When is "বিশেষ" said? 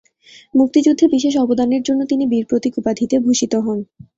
1.07-1.33